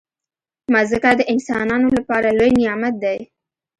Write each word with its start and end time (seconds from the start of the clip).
مځکه 0.73 1.09
د 1.19 1.21
انسانانو 1.33 1.87
لپاره 1.97 2.27
لوی 2.39 2.51
نعمت 2.61 2.93
دی. 3.03 3.19